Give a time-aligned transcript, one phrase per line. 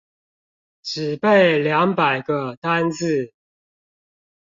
[0.81, 3.35] 只背兩百個單字